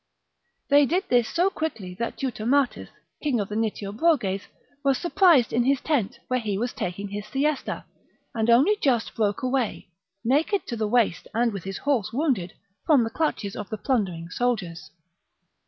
[0.69, 2.89] They did this so quickly that Teutomatus,
[3.21, 4.47] king of the Nitiobroges,
[4.83, 7.85] was surprised in his tent, where he was taking his siesta,
[8.33, 9.89] and only just broke away,
[10.25, 12.53] naked to the waist and with his horse wounded,
[12.87, 14.89] from the clutches of the plunder ing soldiers.